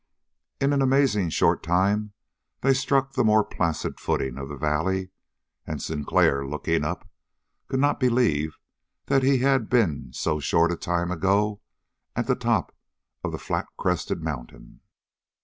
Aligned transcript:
In 0.59 0.73
an 0.73 0.81
amazingly 0.81 1.29
short 1.29 1.61
time 1.61 2.13
they 2.61 2.73
struck 2.73 3.13
the 3.13 3.23
more 3.23 3.43
placid 3.43 3.99
footing 3.99 4.39
of 4.39 4.49
the 4.49 4.57
valley, 4.57 5.11
and 5.67 5.79
Sinclair, 5.79 6.43
looking 6.43 6.83
up, 6.83 7.07
could 7.67 7.79
not 7.79 7.99
believe 7.99 8.57
that 9.05 9.21
he 9.21 9.37
had 9.37 9.69
been 9.69 10.11
so 10.11 10.39
short 10.39 10.71
a 10.71 10.75
time 10.75 11.11
ago 11.11 11.61
at 12.15 12.25
the 12.25 12.33
top 12.33 12.75
of 13.23 13.31
the 13.31 13.37
flat 13.37 13.67
crested 13.77 14.23
mountain. 14.23 14.79